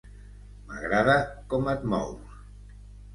[0.69, 1.17] M'agrada
[1.53, 2.33] com et mous.